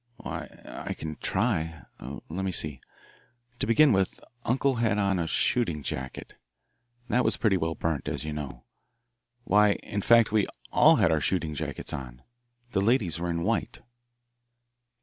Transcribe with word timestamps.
"Why, 0.15 0.47
I 0.65 0.95
can 0.95 1.15
try. 1.17 1.85
Let 1.99 2.43
me 2.43 2.51
see. 2.51 2.81
To 3.59 3.67
begin 3.67 3.91
with, 3.93 4.19
uncle 4.43 4.77
had 4.77 4.97
on 4.97 5.19
a 5.19 5.27
shooting 5.27 5.83
jacket 5.83 6.33
that 7.09 7.23
was 7.23 7.37
pretty 7.37 7.55
well 7.55 7.75
burnt, 7.75 8.07
as 8.07 8.25
you 8.25 8.33
know. 8.33 8.63
Why, 9.43 9.73
in 9.73 10.01
fact, 10.01 10.31
we 10.31 10.47
all 10.71 10.95
had 10.95 11.11
our 11.11 11.21
shooting 11.21 11.53
jackets 11.53 11.93
on. 11.93 12.23
The 12.71 12.81
ladies 12.81 13.19
were 13.19 13.29
in 13.29 13.43
white." 13.43 13.81